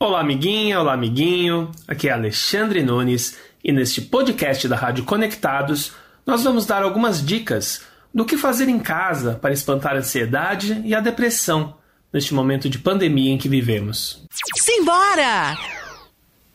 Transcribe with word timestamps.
Olá, 0.00 0.20
amiguinha, 0.20 0.80
olá, 0.80 0.92
amiguinho. 0.92 1.72
Aqui 1.88 2.08
é 2.08 2.12
Alexandre 2.12 2.84
Nunes 2.84 3.36
e 3.64 3.72
neste 3.72 4.00
podcast 4.00 4.68
da 4.68 4.76
Rádio 4.76 5.02
Conectados 5.04 5.90
nós 6.24 6.44
vamos 6.44 6.66
dar 6.66 6.84
algumas 6.84 7.20
dicas 7.24 7.82
do 8.14 8.24
que 8.24 8.36
fazer 8.36 8.68
em 8.68 8.78
casa 8.78 9.34
para 9.42 9.52
espantar 9.52 9.96
a 9.96 9.98
ansiedade 9.98 10.80
e 10.84 10.94
a 10.94 11.00
depressão 11.00 11.74
neste 12.12 12.32
momento 12.32 12.70
de 12.70 12.78
pandemia 12.78 13.32
em 13.32 13.38
que 13.38 13.48
vivemos. 13.48 14.24
Simbora! 14.56 15.56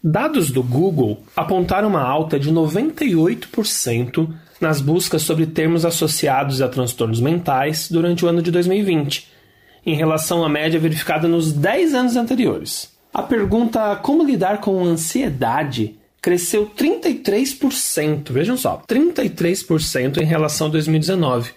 Dados 0.01 0.49
do 0.49 0.63
Google 0.63 1.21
apontaram 1.35 1.89
uma 1.89 2.01
alta 2.01 2.39
de 2.39 2.49
98% 2.49 4.33
nas 4.61 4.79
buscas 4.79 5.21
sobre 5.21 5.47
termos 5.47 5.83
associados 5.83 6.61
a 6.61 6.69
transtornos 6.69 7.19
mentais 7.19 7.91
durante 7.91 8.23
o 8.23 8.29
ano 8.29 8.41
de 8.41 8.51
2020, 8.51 9.29
em 9.85 9.95
relação 9.95 10.45
à 10.45 10.49
média 10.49 10.79
verificada 10.79 11.27
nos 11.27 11.51
10 11.51 11.93
anos 11.93 12.15
anteriores. 12.15 12.92
A 13.13 13.21
pergunta 13.21 13.95
como 13.97 14.23
lidar 14.23 14.59
com 14.59 14.83
ansiedade 14.83 15.99
cresceu 16.19 16.65
33%, 16.65 18.31
vejam 18.31 18.57
só, 18.57 18.81
33% 18.87 20.17
em 20.17 20.25
relação 20.25 20.67
a 20.67 20.71
2019 20.71 21.51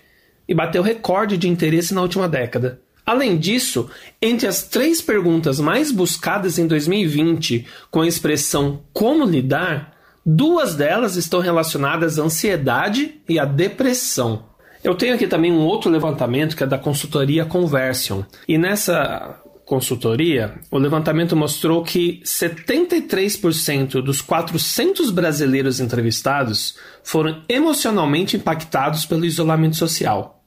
e 0.47 0.55
bateu 0.55 0.83
recorde 0.83 1.39
de 1.39 1.49
interesse 1.49 1.95
na 1.95 2.03
última 2.03 2.29
década. 2.29 2.81
Além 3.07 3.39
disso, 3.39 3.89
entre 4.21 4.47
as 4.47 4.65
três 4.65 5.01
perguntas 5.01 5.59
mais 5.59 5.91
buscadas 5.91 6.59
em 6.59 6.67
2020 6.67 7.65
com 7.91 8.03
a 8.03 8.09
expressão 8.09 8.83
como 8.93 9.25
lidar, 9.25 9.95
duas 10.27 10.75
delas 10.75 11.17
estão 11.17 11.41
relacionadas 11.41 12.19
à 12.19 12.23
ansiedade 12.23 13.15
e 13.29 13.39
à 13.39 13.45
depressão. 13.45 14.45
Eu 14.85 14.95
tenho 14.95 15.15
aqui 15.15 15.27
também 15.27 15.53
um 15.53 15.65
outro 15.65 15.91
levantamento 15.91 16.57
que 16.57 16.65
é 16.65 16.67
da 16.67 16.79
consultoria 16.79 17.45
Conversion. 17.45 18.23
E 18.47 18.59
nessa 18.59 19.41
consultoria, 19.67 20.55
o 20.71 20.79
levantamento 20.79 21.37
mostrou 21.37 21.83
que 21.83 22.23
73% 22.25 24.01
dos 24.01 24.23
400 24.23 25.11
brasileiros 25.11 25.81
entrevistados 25.81 26.79
foram 27.03 27.43
emocionalmente 27.49 28.37
impactados 28.37 29.05
pelo 29.05 29.25
isolamento 29.25 29.75
social. 29.77 30.41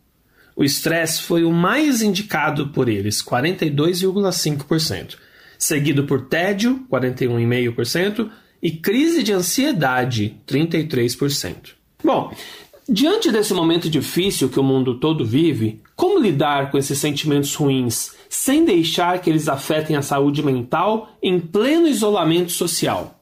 O 0.55 0.63
estresse 0.63 1.21
foi 1.21 1.43
o 1.43 1.51
mais 1.51 2.01
indicado 2.01 2.69
por 2.69 2.87
eles, 2.87 3.21
42,5%, 3.21 5.17
seguido 5.57 6.05
por 6.05 6.27
tédio, 6.27 6.85
41,5%, 6.89 8.29
e 8.61 8.71
crise 8.71 9.21
de 9.21 9.33
ansiedade, 9.33 10.37
33%. 10.47 11.73
Bom, 12.03 12.33
diante 12.89 13.31
desse 13.31 13.53
momento 13.53 13.89
difícil 13.89 14.49
que 14.49 14.59
o 14.59 14.63
mundo 14.63 14.99
todo 14.99 15.25
vive, 15.25 15.81
como 15.95 16.19
lidar 16.19 16.71
com 16.71 16.77
esses 16.77 16.97
sentimentos 16.97 17.53
ruins 17.55 18.17
sem 18.29 18.63
deixar 18.63 19.19
que 19.19 19.29
eles 19.29 19.49
afetem 19.49 19.95
a 19.95 20.03
saúde 20.03 20.43
mental 20.43 21.09
em 21.21 21.39
pleno 21.39 21.87
isolamento 21.87 22.51
social. 22.51 23.19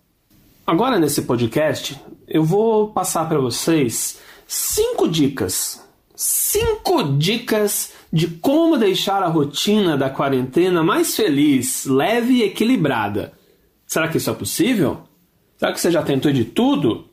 Agora, 0.66 1.00
nesse 1.00 1.22
podcast, 1.22 1.98
eu 2.28 2.44
vou 2.44 2.90
passar 2.90 3.28
para 3.28 3.40
vocês 3.40 4.20
cinco 4.46 5.08
dicas. 5.08 5.82
Cinco 6.14 7.04
dicas 7.04 7.94
de 8.12 8.28
como 8.28 8.78
deixar 8.78 9.24
a 9.24 9.28
rotina 9.28 9.96
da 9.96 10.10
quarentena 10.10 10.84
mais 10.84 11.16
feliz, 11.16 11.86
leve 11.86 12.36
e 12.36 12.44
equilibrada. 12.44 13.32
Será 13.86 14.10
que 14.10 14.18
isso 14.18 14.30
é 14.30 14.34
possível? 14.34 15.04
Será 15.56 15.72
que 15.72 15.80
você 15.80 15.90
já 15.90 16.04
tentou 16.04 16.32
de 16.34 16.44
tudo? 16.44 17.07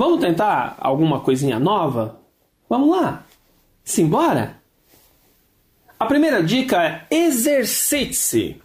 Vamos 0.00 0.20
tentar 0.20 0.78
alguma 0.80 1.20
coisinha 1.20 1.58
nova? 1.58 2.22
Vamos 2.70 2.88
lá? 2.88 3.26
Simbora? 3.84 4.56
A 5.98 6.06
primeira 6.06 6.42
dica 6.42 6.82
é 6.82 7.06
exercite-se. 7.14 8.62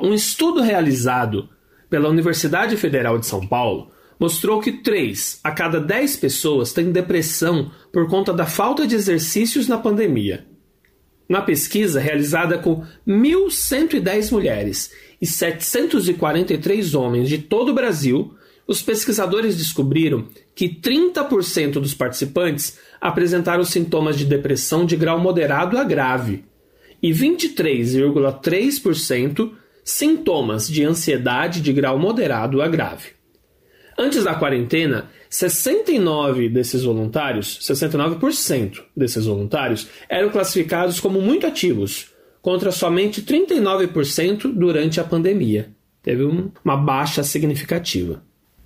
um 0.00 0.14
estudo 0.14 0.60
realizado 0.60 1.48
pela 1.88 2.08
Universidade 2.08 2.76
Federal 2.76 3.18
de 3.18 3.26
São 3.26 3.44
Paulo 3.44 3.90
mostrou 4.16 4.60
que 4.60 4.74
3 4.74 5.40
a 5.42 5.50
cada 5.50 5.80
10 5.80 6.16
pessoas 6.18 6.72
têm 6.72 6.92
depressão 6.92 7.72
por 7.92 8.08
conta 8.08 8.32
da 8.32 8.46
falta 8.46 8.86
de 8.86 8.94
exercícios 8.94 9.66
na 9.66 9.76
pandemia. 9.76 10.46
Na 11.30 11.40
pesquisa 11.40 11.98
realizada 12.00 12.58
com 12.58 12.84
1.110 13.06 14.32
mulheres 14.32 14.92
e 15.22 15.26
743 15.26 16.94
homens 16.96 17.28
de 17.28 17.38
todo 17.38 17.68
o 17.68 17.74
Brasil, 17.74 18.34
os 18.66 18.82
pesquisadores 18.82 19.56
descobriram 19.56 20.26
que 20.56 20.68
30% 20.68 21.74
dos 21.74 21.94
participantes 21.94 22.80
apresentaram 23.00 23.62
sintomas 23.62 24.18
de 24.18 24.24
depressão 24.24 24.84
de 24.84 24.96
grau 24.96 25.20
moderado 25.20 25.78
a 25.78 25.84
grave 25.84 26.44
e 27.00 27.12
23,3% 27.12 29.52
sintomas 29.84 30.66
de 30.66 30.82
ansiedade 30.82 31.60
de 31.60 31.72
grau 31.72 31.96
moderado 31.96 32.60
a 32.60 32.66
grave. 32.66 33.19
Antes 34.00 34.24
da 34.24 34.34
quarentena, 34.34 35.10
69 35.28 36.48
desses 36.48 36.84
voluntários, 36.84 37.58
69% 37.60 38.82
desses 38.96 39.26
voluntários 39.26 39.88
eram 40.08 40.30
classificados 40.30 40.98
como 40.98 41.20
muito 41.20 41.46
ativos, 41.46 42.06
contra 42.40 42.72
somente 42.72 43.20
39% 43.20 44.54
durante 44.54 44.98
a 44.98 45.04
pandemia. 45.04 45.68
Teve 46.02 46.24
uma 46.64 46.78
baixa 46.78 47.22
significativa. 47.22 48.22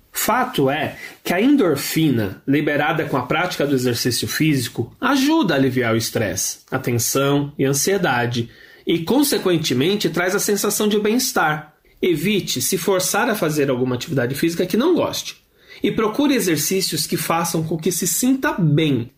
Fato 0.09 0.69
é 0.69 0.95
que 1.21 1.33
a 1.33 1.41
endorfina, 1.41 2.41
liberada 2.47 3.03
com 3.03 3.17
a 3.17 3.23
prática 3.23 3.67
do 3.67 3.75
exercício 3.75 4.29
físico, 4.29 4.95
ajuda 5.01 5.53
a 5.53 5.57
aliviar 5.57 5.93
o 5.93 5.97
estresse, 5.97 6.59
a 6.71 6.79
tensão 6.79 7.51
e 7.59 7.65
a 7.65 7.69
ansiedade, 7.71 8.49
e, 8.87 8.99
consequentemente, 8.99 10.09
traz 10.09 10.33
a 10.33 10.39
sensação 10.39 10.87
de 10.87 10.97
bem-estar. 10.97 11.74
Evite 12.01 12.61
se 12.61 12.77
forçar 12.77 13.29
a 13.29 13.35
fazer 13.35 13.69
alguma 13.69 13.95
atividade 13.95 14.35
física 14.35 14.65
que 14.65 14.77
não 14.77 14.95
goste. 14.95 15.43
E 15.83 15.91
procure 15.91 16.33
exercícios 16.35 17.05
que 17.05 17.17
façam 17.17 17.63
com 17.63 17.77
que 17.77 17.91
se 17.91 18.07
sinta 18.07 18.53
bem. 18.53 19.11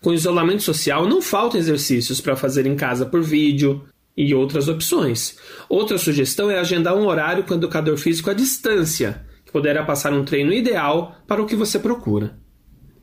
Com 0.00 0.12
isolamento 0.12 0.62
social, 0.62 1.08
não 1.08 1.22
faltam 1.22 1.58
exercícios 1.58 2.20
para 2.20 2.36
fazer 2.36 2.66
em 2.66 2.76
casa 2.76 3.06
por 3.06 3.22
vídeo 3.22 3.84
e 4.16 4.34
outras 4.34 4.68
opções. 4.68 5.36
Outra 5.68 5.96
sugestão 5.98 6.50
é 6.50 6.58
agendar 6.58 6.94
um 6.94 7.06
horário 7.06 7.44
com 7.44 7.54
o 7.54 7.56
educador 7.56 7.96
físico 7.96 8.30
à 8.30 8.34
distância 8.34 9.24
poderá 9.54 9.84
passar 9.84 10.12
um 10.12 10.24
treino 10.24 10.52
ideal 10.52 11.14
para 11.28 11.40
o 11.40 11.46
que 11.46 11.54
você 11.54 11.78
procura. 11.78 12.36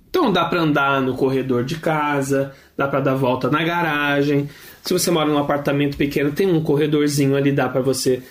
Então 0.09 0.33
dá 0.33 0.43
para 0.43 0.59
andar 0.59 1.01
no 1.01 1.15
corredor 1.15 1.63
de 1.63 1.77
casa, 1.77 2.51
dá 2.75 2.89
para 2.89 2.99
dar 2.99 3.15
volta 3.15 3.49
na 3.49 3.63
garagem. 3.63 4.49
Se 4.83 4.91
você 4.91 5.09
mora 5.09 5.29
num 5.29 5.37
apartamento 5.37 5.95
pequeno, 5.95 6.33
tem 6.33 6.51
um 6.51 6.61
corredorzinho 6.61 7.37
ali, 7.37 7.53
dá 7.53 7.69
para 7.69 7.79
você 7.79 8.21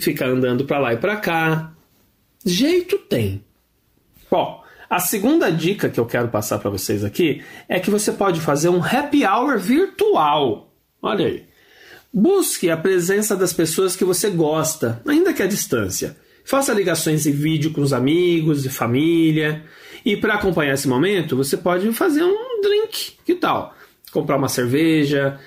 ficar 0.00 0.28
andando 0.28 0.64
para 0.64 0.78
lá 0.78 0.92
e 0.92 0.96
para 0.96 1.16
cá. 1.16 1.72
Jeito 2.44 2.98
tem. 2.98 3.44
Bom, 4.30 4.62
a 4.88 4.98
segunda 4.98 5.50
dica 5.50 5.88
que 5.88 6.00
eu 6.00 6.06
quero 6.06 6.28
passar 6.28 6.58
para 6.58 6.70
vocês 6.70 7.04
aqui 7.04 7.42
é 7.68 7.78
que 7.78 7.90
você 7.90 8.12
pode 8.12 8.40
fazer 8.40 8.68
um 8.68 8.82
happy 8.82 9.24
hour 9.24 9.58
virtual. 9.58 10.72
Olha 11.00 11.26
aí. 11.26 11.44
Busque 12.12 12.68
a 12.68 12.76
presença 12.76 13.36
das 13.36 13.52
pessoas 13.52 13.94
que 13.94 14.04
você 14.04 14.30
gosta, 14.30 15.00
ainda 15.06 15.32
que 15.32 15.42
à 15.42 15.46
distância. 15.46 16.16
Faça 16.44 16.72
ligações 16.72 17.26
em 17.26 17.32
vídeo 17.32 17.72
com 17.72 17.80
os 17.80 17.92
amigos 17.92 18.66
e 18.66 18.68
família. 18.68 19.64
E 20.04 20.16
para 20.16 20.34
acompanhar 20.34 20.74
esse 20.74 20.88
momento, 20.88 21.36
você 21.36 21.56
pode 21.56 21.92
fazer 21.92 22.24
um 22.24 22.60
drink. 22.60 23.12
Que 23.24 23.36
tal? 23.36 23.76
Comprar 24.10 24.38
uma 24.38 24.48
cerveja, 24.48 25.38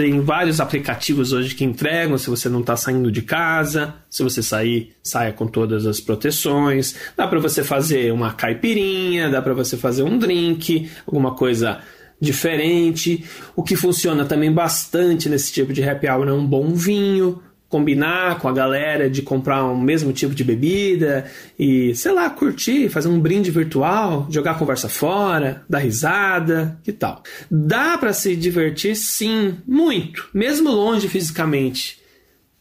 tem 0.00 0.18
vários 0.22 0.60
aplicativos 0.60 1.30
hoje 1.30 1.54
que 1.54 1.62
entregam 1.62 2.16
se 2.16 2.30
você 2.30 2.48
não 2.48 2.60
está 2.60 2.74
saindo 2.74 3.12
de 3.12 3.20
casa. 3.20 3.96
Se 4.08 4.22
você 4.22 4.42
sair, 4.42 4.94
saia 5.02 5.30
com 5.30 5.46
todas 5.46 5.84
as 5.84 6.00
proteções. 6.00 6.94
Dá 7.14 7.28
para 7.28 7.38
você 7.38 7.62
fazer 7.62 8.10
uma 8.10 8.32
caipirinha, 8.32 9.28
dá 9.28 9.42
para 9.42 9.52
você 9.52 9.76
fazer 9.76 10.02
um 10.02 10.16
drink, 10.16 10.90
alguma 11.06 11.34
coisa 11.34 11.80
diferente. 12.18 13.22
O 13.54 13.62
que 13.62 13.76
funciona 13.76 14.24
também 14.24 14.50
bastante 14.50 15.28
nesse 15.28 15.52
tipo 15.52 15.70
de 15.70 15.86
happy 15.86 16.08
hour 16.08 16.28
é 16.28 16.32
um 16.32 16.46
bom 16.46 16.72
vinho, 16.74 17.42
combinar 17.70 18.38
com 18.38 18.48
a 18.48 18.52
galera 18.52 19.08
de 19.08 19.22
comprar 19.22 19.64
o 19.64 19.72
um 19.72 19.80
mesmo 19.80 20.12
tipo 20.12 20.34
de 20.34 20.44
bebida 20.44 21.24
e, 21.58 21.94
sei 21.94 22.12
lá, 22.12 22.28
curtir, 22.28 22.90
fazer 22.90 23.08
um 23.08 23.18
brinde 23.18 23.50
virtual, 23.50 24.26
jogar 24.28 24.58
conversa 24.58 24.90
fora, 24.90 25.64
dar 25.66 25.78
risada, 25.78 26.78
que 26.84 26.92
tal? 26.92 27.22
Dá 27.50 27.96
para 27.96 28.12
se 28.12 28.36
divertir 28.36 28.94
sim, 28.94 29.56
muito, 29.66 30.28
mesmo 30.34 30.70
longe 30.70 31.08
fisicamente. 31.08 31.98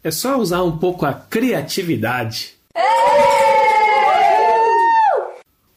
É 0.01 0.11
só 0.11 0.37
usar 0.39 0.63
um 0.63 0.77
pouco 0.77 1.05
a 1.05 1.13
criatividade. 1.13 2.53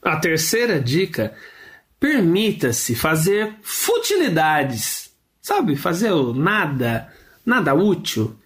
A 0.00 0.16
terceira 0.16 0.78
dica 0.78 1.32
Permita-se 2.02 2.96
fazer 2.96 3.54
futilidades, 3.62 5.12
sabe? 5.40 5.76
Fazer 5.76 6.10
o 6.10 6.34
nada, 6.34 7.06
nada 7.46 7.74
útil. 7.74 8.36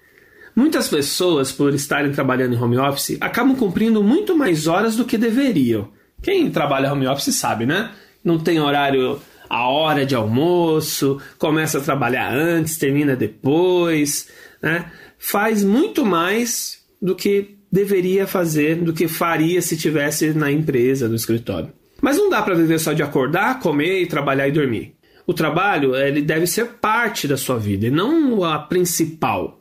Muitas 0.57 0.89
pessoas, 0.89 1.53
por 1.53 1.75
estarem 1.75 2.11
trabalhando 2.13 2.55
em 2.55 2.59
home 2.59 2.79
office, 2.79 3.19
acabam 3.21 3.55
cumprindo 3.55 4.03
muito 4.03 4.35
mais 4.35 4.67
horas 4.67 4.97
do 4.97 5.05
que 5.05 5.19
deveriam. 5.19 5.91
Quem 6.23 6.51
trabalha 6.51 6.91
home 6.91 7.07
office 7.07 7.35
sabe, 7.35 7.67
né? 7.67 7.91
Não 8.25 8.39
tem 8.39 8.59
horário 8.59 9.21
a 9.51 9.69
hora 9.69 10.07
de 10.07 10.15
almoço, 10.15 11.21
começa 11.39 11.77
a 11.77 11.83
trabalhar 11.83 12.33
antes, 12.33 12.79
termina 12.79 13.15
depois, 13.15 14.29
né? 14.63 14.91
Faz 15.19 15.63
muito 15.63 16.07
mais 16.07 16.83
do 17.03 17.15
que 17.15 17.59
deveria 17.71 18.27
fazer, 18.27 18.77
do 18.77 18.95
que 18.95 19.07
faria 19.07 19.61
se 19.61 19.77
tivesse 19.77 20.33
na 20.33 20.51
empresa, 20.51 21.07
no 21.07 21.17
escritório. 21.17 21.71
Mas 22.01 22.17
não 22.17 22.31
dá 22.31 22.41
para 22.41 22.55
viver 22.55 22.79
só 22.79 22.95
de 22.95 23.03
acordar, 23.03 23.61
comer, 23.61 24.07
trabalhar 24.07 24.49
e 24.49 24.53
dormir. 24.53 24.95
O 25.27 25.35
trabalho 25.35 25.95
ele 25.95 26.23
deve 26.23 26.47
ser 26.47 26.65
parte 26.81 27.29
da 27.29 27.37
sua 27.37 27.59
vida 27.59 27.89
e 27.89 27.91
não 27.91 28.43
a 28.43 28.59
principal. 28.59 29.56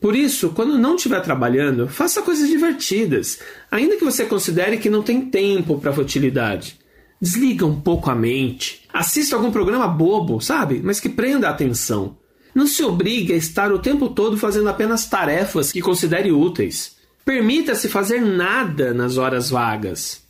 Por 0.00 0.16
isso, 0.16 0.50
quando 0.50 0.78
não 0.78 0.96
estiver 0.96 1.20
trabalhando, 1.20 1.86
faça 1.86 2.22
coisas 2.22 2.48
divertidas, 2.48 3.38
ainda 3.70 3.96
que 3.96 4.04
você 4.04 4.24
considere 4.24 4.78
que 4.78 4.88
não 4.88 5.02
tem 5.02 5.20
tempo 5.20 5.78
para 5.78 5.92
futilidade. 5.92 6.78
Desliga 7.20 7.66
um 7.66 7.78
pouco 7.78 8.10
a 8.10 8.14
mente. 8.14 8.82
Assista 8.90 9.36
algum 9.36 9.52
programa 9.52 9.86
bobo, 9.86 10.40
sabe? 10.40 10.80
Mas 10.82 10.98
que 10.98 11.08
prenda 11.08 11.48
a 11.48 11.50
atenção. 11.50 12.16
Não 12.54 12.66
se 12.66 12.82
obrigue 12.82 13.34
a 13.34 13.36
estar 13.36 13.70
o 13.72 13.78
tempo 13.78 14.08
todo 14.08 14.38
fazendo 14.38 14.70
apenas 14.70 15.06
tarefas 15.06 15.70
que 15.70 15.82
considere 15.82 16.32
úteis. 16.32 16.96
Permita-se 17.22 17.88
fazer 17.88 18.22
nada 18.22 18.94
nas 18.94 19.18
horas 19.18 19.50
vagas. 19.50 20.22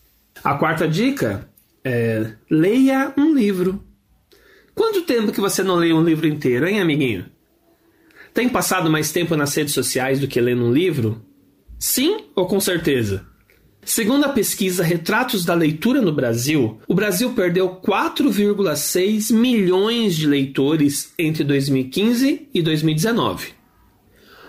A 0.42 0.54
quarta 0.54 0.88
dica 0.88 1.48
é 1.84 2.32
leia 2.50 3.12
um 3.16 3.32
livro. 3.32 3.82
Quanto 4.74 5.02
tempo 5.02 5.30
que 5.30 5.40
você 5.40 5.62
não 5.62 5.76
lê 5.76 5.92
um 5.92 6.02
livro 6.02 6.26
inteiro, 6.26 6.66
hein, 6.66 6.80
amiguinho? 6.80 7.26
Tem 8.40 8.48
passado 8.48 8.88
mais 8.88 9.12
tempo 9.12 9.36
nas 9.36 9.54
redes 9.54 9.74
sociais 9.74 10.18
do 10.18 10.26
que 10.26 10.40
lendo 10.40 10.64
um 10.64 10.72
livro? 10.72 11.20
Sim 11.78 12.24
ou 12.34 12.46
com 12.46 12.58
certeza? 12.58 13.26
Segundo 13.84 14.24
a 14.24 14.30
pesquisa 14.30 14.82
Retratos 14.82 15.44
da 15.44 15.52
Leitura 15.52 16.00
no 16.00 16.10
Brasil, 16.10 16.80
o 16.88 16.94
Brasil 16.94 17.34
perdeu 17.34 17.68
4,6 17.68 19.30
milhões 19.30 20.16
de 20.16 20.26
leitores 20.26 21.12
entre 21.18 21.44
2015 21.44 22.48
e 22.54 22.62
2019. 22.62 23.48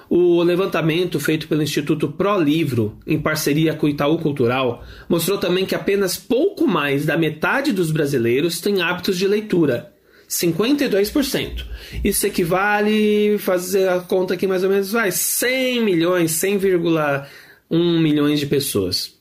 O 0.09 0.41
levantamento 0.41 1.19
feito 1.19 1.49
pelo 1.49 1.61
Instituto 1.61 2.07
Pro 2.07 2.41
Livro, 2.41 2.97
em 3.05 3.19
parceria 3.19 3.73
com 3.73 3.87
o 3.87 3.89
Itaú 3.89 4.19
Cultural, 4.19 4.85
mostrou 5.09 5.37
também 5.37 5.65
que 5.65 5.75
apenas 5.75 6.15
pouco 6.15 6.65
mais 6.65 7.05
da 7.05 7.17
metade 7.17 7.73
dos 7.73 7.91
brasileiros 7.91 8.61
tem 8.61 8.81
hábitos 8.81 9.17
de 9.17 9.27
leitura, 9.27 9.91
52%. 10.31 11.65
Isso 12.03 12.25
equivale, 12.25 13.37
fazer 13.37 13.89
a 13.89 13.99
conta 13.99 14.33
aqui 14.33 14.47
mais 14.47 14.63
ou 14.63 14.69
menos, 14.69 14.91
vai, 14.91 15.11
100 15.11 15.83
milhões, 15.83 16.31
100,1 16.31 18.01
milhões 18.01 18.39
de 18.39 18.45
pessoas. 18.45 19.19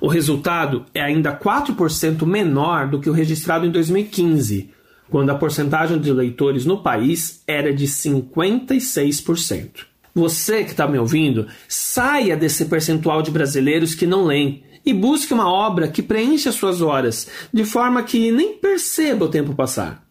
O 0.00 0.06
resultado 0.06 0.86
é 0.94 1.02
ainda 1.02 1.36
4% 1.36 2.24
menor 2.24 2.88
do 2.88 3.00
que 3.00 3.10
o 3.10 3.12
registrado 3.12 3.66
em 3.66 3.70
2015, 3.70 4.70
quando 5.10 5.30
a 5.30 5.34
porcentagem 5.34 5.98
de 5.98 6.12
leitores 6.12 6.64
no 6.64 6.82
país 6.82 7.42
era 7.46 7.74
de 7.74 7.86
56%. 7.86 9.91
Você 10.14 10.64
que 10.64 10.72
está 10.72 10.86
me 10.86 10.98
ouvindo, 10.98 11.46
saia 11.66 12.36
desse 12.36 12.66
percentual 12.66 13.22
de 13.22 13.30
brasileiros 13.30 13.94
que 13.94 14.06
não 14.06 14.24
leem 14.24 14.62
e 14.84 14.92
busque 14.92 15.32
uma 15.32 15.50
obra 15.50 15.88
que 15.88 16.02
preencha 16.02 16.52
suas 16.52 16.82
horas, 16.82 17.28
de 17.52 17.64
forma 17.64 18.02
que 18.02 18.30
nem 18.30 18.54
perceba 18.54 19.24
o 19.24 19.28
tempo 19.28 19.54
passar. 19.54 20.04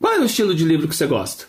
Qual 0.00 0.12
é 0.14 0.20
o 0.20 0.24
estilo 0.24 0.54
de 0.54 0.64
livro 0.64 0.88
que 0.88 0.96
você 0.96 1.06
gosta? 1.06 1.44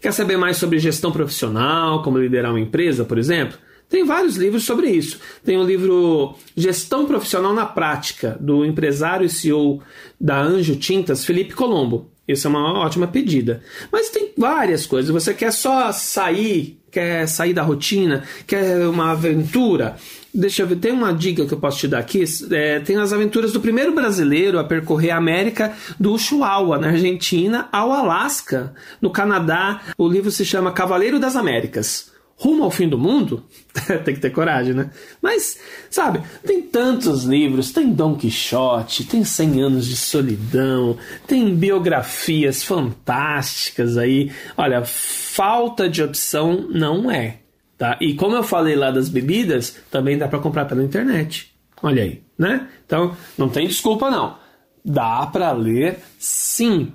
Quer 0.00 0.12
saber 0.12 0.36
mais 0.36 0.56
sobre 0.56 0.78
gestão 0.78 1.10
profissional, 1.10 2.02
como 2.02 2.18
liderar 2.18 2.52
uma 2.52 2.60
empresa, 2.60 3.04
por 3.04 3.18
exemplo? 3.18 3.58
Tem 3.88 4.04
vários 4.04 4.36
livros 4.36 4.64
sobre 4.64 4.88
isso. 4.88 5.20
Tem 5.44 5.56
o 5.56 5.62
livro 5.62 6.34
Gestão 6.56 7.06
Profissional 7.06 7.52
na 7.52 7.66
Prática, 7.66 8.36
do 8.40 8.64
empresário 8.64 9.26
e 9.26 9.30
CEO 9.30 9.82
da 10.20 10.40
Anjo 10.40 10.76
Tintas, 10.76 11.24
Felipe 11.24 11.54
Colombo. 11.54 12.10
Isso 12.26 12.46
é 12.46 12.50
uma 12.50 12.78
ótima 12.80 13.06
pedida. 13.06 13.62
Mas 13.92 14.08
tem 14.08 14.32
várias 14.36 14.86
coisas. 14.86 15.10
Você 15.10 15.34
quer 15.34 15.52
só 15.52 15.92
sair, 15.92 16.80
quer 16.90 17.28
sair 17.28 17.52
da 17.52 17.62
rotina, 17.62 18.24
quer 18.46 18.86
uma 18.88 19.12
aventura. 19.12 19.96
Deixa 20.32 20.62
eu 20.62 20.66
ver, 20.66 20.76
tem 20.76 20.90
uma 20.90 21.12
dica 21.12 21.44
que 21.44 21.52
eu 21.52 21.60
posso 21.60 21.78
te 21.78 21.86
dar 21.86 21.98
aqui. 21.98 22.24
É, 22.50 22.80
tem 22.80 22.96
as 22.96 23.12
aventuras 23.12 23.52
do 23.52 23.60
primeiro 23.60 23.94
brasileiro 23.94 24.58
a 24.58 24.64
percorrer 24.64 25.10
a 25.10 25.18
América 25.18 25.74
do 26.00 26.18
Chihuahua, 26.18 26.78
na 26.78 26.88
Argentina, 26.88 27.68
ao 27.70 27.92
Alasca, 27.92 28.74
no 29.00 29.10
Canadá. 29.10 29.82
O 29.98 30.08
livro 30.08 30.30
se 30.30 30.44
chama 30.44 30.72
Cavaleiro 30.72 31.20
das 31.20 31.36
Américas 31.36 32.13
rumo 32.36 32.64
ao 32.64 32.70
fim 32.70 32.88
do 32.88 32.98
mundo, 32.98 33.44
tem 34.04 34.14
que 34.14 34.20
ter 34.20 34.30
coragem, 34.30 34.74
né? 34.74 34.90
Mas, 35.22 35.58
sabe, 35.90 36.20
tem 36.44 36.62
tantos 36.62 37.24
livros, 37.24 37.72
tem 37.72 37.92
Dom 37.92 38.16
Quixote, 38.16 39.04
tem 39.04 39.24
100 39.24 39.62
anos 39.62 39.86
de 39.86 39.96
solidão, 39.96 40.96
tem 41.26 41.54
biografias 41.54 42.62
fantásticas 42.62 43.96
aí. 43.96 44.30
Olha, 44.56 44.84
falta 44.84 45.88
de 45.88 46.02
opção 46.02 46.68
não 46.70 47.10
é, 47.10 47.38
tá? 47.78 47.96
E 48.00 48.14
como 48.14 48.36
eu 48.36 48.42
falei 48.42 48.74
lá 48.74 48.90
das 48.90 49.08
bebidas, 49.08 49.76
também 49.90 50.18
dá 50.18 50.28
para 50.28 50.38
comprar 50.38 50.64
pela 50.64 50.82
internet. 50.82 51.54
Olha 51.82 52.02
aí, 52.02 52.22
né? 52.38 52.68
Então, 52.86 53.16
não 53.36 53.48
tem 53.48 53.66
desculpa 53.66 54.10
não. 54.10 54.36
Dá 54.84 55.26
para 55.26 55.52
ler 55.52 55.98
sim. 56.18 56.92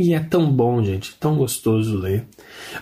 E 0.00 0.14
é 0.14 0.18
tão 0.18 0.50
bom, 0.50 0.82
gente, 0.82 1.14
tão 1.20 1.36
gostoso 1.36 1.98
ler. 1.98 2.24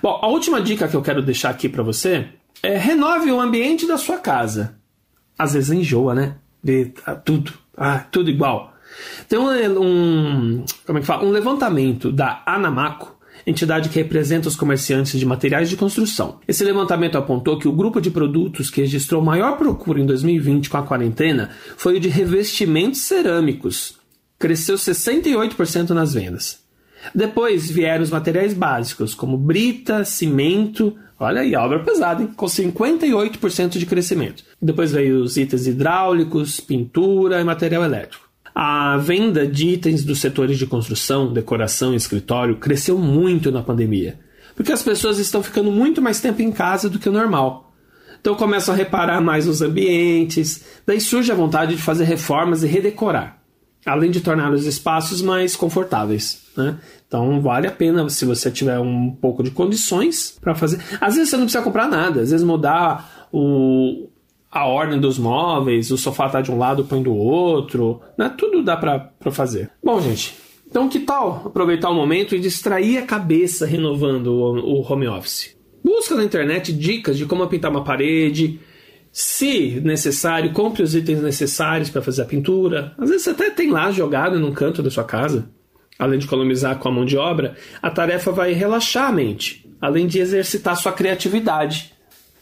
Bom, 0.01 0.21
a 0.23 0.29
última 0.29 0.63
dica 0.63 0.87
que 0.87 0.95
eu 0.95 1.03
quero 1.03 1.21
deixar 1.21 1.51
aqui 1.51 1.69
para 1.69 1.83
você 1.83 2.29
é 2.63 2.79
renove 2.79 3.33
o 3.33 3.41
ambiente 3.41 3.89
da 3.89 3.99
sua 3.99 4.19
casa. 4.19 4.77
Às 5.37 5.55
vezes 5.55 5.71
enjoa, 5.71 6.15
né? 6.15 6.37
Ver 6.63 6.95
tudo, 7.25 7.53
ah, 7.77 7.99
tudo 7.99 8.31
igual. 8.31 8.73
Tem 9.29 9.37
um, 9.37 9.51
um, 9.83 10.65
como 10.87 10.99
é 10.99 11.01
que 11.01 11.07
fala? 11.09 11.25
um 11.25 11.31
levantamento 11.31 12.13
da 12.13 12.41
Anamaco, 12.47 13.19
entidade 13.45 13.89
que 13.89 13.99
representa 13.99 14.47
os 14.47 14.55
comerciantes 14.55 15.19
de 15.19 15.27
materiais 15.27 15.69
de 15.69 15.77
construção. 15.77 16.39
Esse 16.47 16.63
levantamento 16.63 17.19
apontou 17.19 17.59
que 17.59 17.67
o 17.67 17.73
grupo 17.73 18.01
de 18.01 18.13
produtos 18.13 18.71
que 18.71 18.81
registrou 18.81 19.21
maior 19.21 19.57
procura 19.57 20.01
em 20.01 20.07
2020 20.07 20.71
com 20.71 20.77
a 20.77 20.83
quarentena 20.85 21.51
foi 21.77 21.97
o 21.97 22.01
de 22.01 22.09
revestimentos 22.09 23.01
cerâmicos. 23.01 23.99
Cresceu 24.39 24.77
68% 24.77 25.91
nas 25.91 26.15
vendas. 26.15 26.68
Depois 27.15 27.71
vieram 27.71 28.03
os 28.03 28.11
materiais 28.11 28.55
básicos, 28.55 29.15
como 29.15 29.37
brita, 29.37 30.05
cimento, 30.05 30.97
olha 31.19 31.41
aí, 31.41 31.55
obra 31.55 31.81
pesada, 31.81 32.23
hein? 32.23 32.31
com 32.37 32.47
58% 32.47 33.79
de 33.79 33.87
crescimento. 33.87 34.45
Depois 34.61 34.93
veio 34.93 35.23
os 35.23 35.37
itens 35.37 35.67
hidráulicos, 35.67 36.61
pintura 36.61 37.41
e 37.41 37.45
material 37.45 37.85
elétrico. 37.85 38.29
A 38.55 38.97
venda 38.97 39.47
de 39.47 39.69
itens 39.69 40.05
dos 40.05 40.21
setores 40.21 40.59
de 40.59 40.67
construção, 40.67 41.33
decoração 41.33 41.93
e 41.93 41.97
escritório 41.97 42.57
cresceu 42.57 42.99
muito 42.99 43.53
na 43.53 43.63
pandemia, 43.63 44.19
porque 44.57 44.73
as 44.73 44.83
pessoas 44.83 45.19
estão 45.19 45.43
ficando 45.43 45.71
muito 45.71 46.03
mais 46.03 46.21
tempo 46.21 46.43
em 46.43 46.51
casa 46.51 46.89
do 46.89 46.99
que 46.99 47.09
o 47.09 47.13
normal. 47.13 47.73
Então 48.21 48.35
começam 48.35 48.75
a 48.75 48.77
reparar 48.77 49.21
mais 49.21 49.47
nos 49.47 49.63
ambientes, 49.63 50.65
daí 50.85 51.01
surge 51.01 51.31
a 51.31 51.37
vontade 51.37 51.77
de 51.77 51.83
fazer 51.83 52.03
reformas 52.05 52.65
e 52.65 52.67
redecorar 52.67 53.38
além 53.89 54.11
de 54.11 54.21
tornar 54.21 54.53
os 54.53 54.67
espaços 54.67 55.23
mais 55.23 55.57
confortáveis. 55.57 56.43
Né? 56.57 56.79
Então 57.07 57.41
vale 57.41 57.67
a 57.67 57.71
pena 57.71 58.09
se 58.09 58.25
você 58.25 58.51
tiver 58.51 58.79
um 58.79 59.11
pouco 59.11 59.43
de 59.43 59.51
condições 59.51 60.37
para 60.41 60.55
fazer. 60.55 60.79
Às 61.01 61.15
vezes 61.15 61.31
você 61.31 61.37
não 61.37 61.45
precisa 61.45 61.65
comprar 61.65 61.89
nada, 61.89 62.21
às 62.21 62.31
vezes 62.31 62.45
mudar 62.45 63.29
o, 63.33 64.09
a 64.51 64.67
ordem 64.67 65.01
dos 65.01 65.19
móveis, 65.19 65.91
o 65.91 65.97
sofá 65.97 66.27
está 66.27 66.41
de 66.41 66.51
um 66.51 66.59
lado, 66.59 66.85
põe 66.85 67.03
do 67.03 67.15
outro, 67.15 68.01
né? 68.17 68.33
tudo 68.37 68.63
dá 68.63 68.77
para 68.77 69.11
fazer. 69.31 69.71
Bom, 69.83 70.01
gente, 70.01 70.37
então 70.67 70.89
que 70.89 71.01
tal 71.01 71.43
aproveitar 71.47 71.91
o 71.91 71.95
momento 71.95 72.35
e 72.35 72.41
distrair 72.41 72.99
a 72.99 73.07
cabeça 73.07 73.65
renovando 73.65 74.29
o, 74.29 74.81
o 74.81 74.93
home 74.93 75.09
office? 75.09 75.57
Busca 75.83 76.15
na 76.15 76.25
internet 76.25 76.73
dicas 76.73 77.17
de 77.17 77.25
como 77.25 77.47
pintar 77.47 77.71
uma 77.71 77.85
parede, 77.85 78.61
se 79.13 79.81
necessário, 79.81 80.53
compre 80.53 80.83
os 80.83 80.95
itens 80.95 81.21
necessários 81.21 81.91
para 81.91 82.03
fazer 82.03 82.23
a 82.23 82.27
pintura. 82.27 82.95
Às 82.99 83.11
vezes 83.11 83.29
até 83.29 83.51
tem 83.51 83.71
lá 83.71 83.91
jogado 83.91 84.39
num 84.39 84.53
canto 84.53 84.83
da 84.83 84.91
sua 84.91 85.05
casa. 85.05 85.51
Além 85.99 86.19
de 86.19 86.27
economizar 86.27 86.79
com 86.79 86.89
a 86.89 86.93
mão 86.93 87.05
de 87.05 87.17
obra, 87.17 87.57
a 87.83 87.91
tarefa 87.91 88.31
vai 88.31 88.53
relaxar 88.53 89.09
a 89.09 89.13
mente, 89.13 89.69
além 89.81 90.07
de 90.07 90.21
exercitar 90.21 90.77
sua 90.77 90.93
criatividade. 90.93 91.93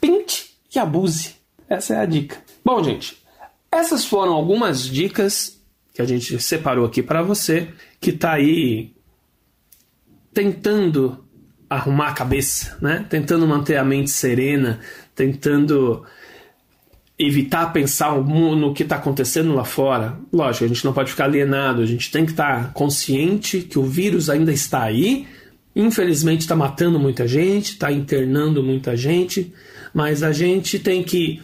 Pinte 0.00 0.56
e 0.74 0.78
abuse. 0.78 1.36
Essa 1.68 1.94
é 1.94 1.98
a 1.98 2.06
dica. 2.06 2.36
Bom, 2.64 2.82
gente, 2.84 3.16
essas 3.72 4.04
foram 4.04 4.32
algumas 4.32 4.86
dicas 4.86 5.60
que 5.94 6.02
a 6.02 6.04
gente 6.04 6.38
separou 6.40 6.84
aqui 6.84 7.02
para 7.02 7.22
você 7.22 7.68
que 7.98 8.10
está 8.10 8.34
aí 8.34 8.94
tentando 10.34 11.24
arrumar 11.68 12.08
a 12.08 12.12
cabeça, 12.12 12.76
né? 12.80 13.06
Tentando 13.08 13.46
manter 13.46 13.76
a 13.76 13.84
mente 13.84 14.10
serena, 14.10 14.80
tentando 15.14 16.04
evitar 17.18 17.72
pensar 17.72 18.14
no 18.20 18.74
que 18.74 18.82
está 18.82 18.96
acontecendo 18.96 19.54
lá 19.54 19.64
fora. 19.64 20.18
Lógico, 20.32 20.64
a 20.66 20.68
gente 20.68 20.84
não 20.84 20.92
pode 20.92 21.10
ficar 21.10 21.24
alienado, 21.24 21.80
a 21.80 21.86
gente 21.86 22.10
tem 22.10 22.26
que 22.26 22.32
estar 22.32 22.64
tá 22.64 22.70
consciente 22.72 23.60
que 23.60 23.78
o 23.78 23.84
vírus 23.84 24.28
ainda 24.28 24.52
está 24.52 24.82
aí. 24.82 25.26
Infelizmente 25.74 26.42
está 26.42 26.54
matando 26.54 26.98
muita 26.98 27.26
gente, 27.26 27.72
está 27.72 27.90
internando 27.90 28.62
muita 28.62 28.96
gente, 28.96 29.52
mas 29.94 30.22
a 30.22 30.32
gente 30.32 30.78
tem 30.78 31.02
que 31.02 31.42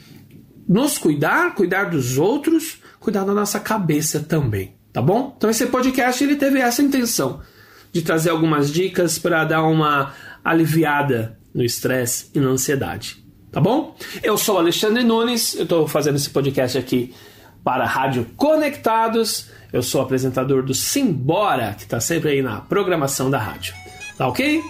nos 0.68 0.98
cuidar, 0.98 1.54
cuidar 1.54 1.84
dos 1.84 2.18
outros, 2.18 2.78
cuidar 3.00 3.24
da 3.24 3.32
nossa 3.32 3.58
cabeça 3.58 4.20
também. 4.20 4.74
tá 4.92 5.00
bom? 5.00 5.34
Então 5.36 5.48
esse 5.48 5.66
podcast 5.66 6.22
ele 6.22 6.36
teve 6.36 6.60
essa 6.60 6.82
intenção 6.82 7.40
de 7.90 8.02
trazer 8.02 8.30
algumas 8.30 8.70
dicas 8.70 9.18
para 9.18 9.44
dar 9.44 9.62
uma 9.62 10.14
aliviada 10.44 11.38
no 11.54 11.62
estresse 11.62 12.26
e 12.34 12.40
na 12.40 12.48
ansiedade, 12.48 13.22
tá 13.52 13.60
bom? 13.60 13.94
Eu 14.22 14.36
sou 14.36 14.58
Alexandre 14.58 15.04
Nunes, 15.04 15.54
eu 15.54 15.64
estou 15.64 15.86
fazendo 15.86 16.16
esse 16.16 16.30
podcast 16.30 16.76
aqui 16.78 17.14
para 17.62 17.84
a 17.84 17.86
Rádio 17.86 18.26
Conectados. 18.36 19.46
Eu 19.72 19.82
sou 19.82 20.00
apresentador 20.00 20.62
do 20.62 20.74
Simbora, 20.74 21.74
que 21.76 21.84
está 21.84 22.00
sempre 22.00 22.30
aí 22.30 22.42
na 22.42 22.60
programação 22.60 23.30
da 23.30 23.38
rádio. 23.38 23.74
Tá 24.18 24.26
ok? 24.26 24.62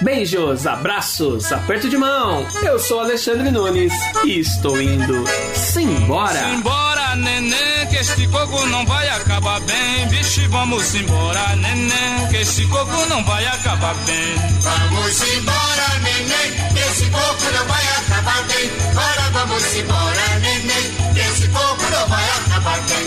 Beijos, 0.00 0.66
abraços, 0.66 1.50
aperto 1.52 1.88
de 1.88 1.96
mão. 1.98 2.46
Eu 2.62 2.78
sou 2.78 3.00
Alexandre 3.00 3.50
Nunes 3.50 3.92
e 4.24 4.38
estou 4.38 4.80
indo 4.80 5.24
simbora. 5.54 6.38
Simbora, 6.38 6.87
neném, 7.18 7.86
que 7.90 7.96
este 7.96 8.26
coco 8.28 8.66
não 8.66 8.86
vai 8.86 9.08
acabar 9.08 9.60
bem. 9.60 10.08
Vixe, 10.08 10.46
vamos 10.48 10.94
embora, 10.94 11.56
neném, 11.56 12.28
que 12.30 12.36
este 12.36 12.66
coco 12.66 13.06
não 13.06 13.22
vai 13.24 13.46
acabar 13.46 13.94
bem. 14.06 14.34
Vamos 14.60 15.22
embora, 15.22 15.98
neném, 16.02 16.72
que 16.74 16.80
esse 16.80 17.10
coco 17.10 17.44
não 17.52 17.66
vai 17.66 17.84
acabar 17.98 18.42
bem. 18.44 18.70
Bora, 18.94 19.30
vamos 19.32 19.74
embora, 19.74 20.38
neném, 20.40 21.14
que 21.14 21.20
esse 21.20 21.48
coco 21.48 21.82
não 21.90 22.08
vai 22.08 22.24
acabar 22.24 22.80
bem. 22.82 22.98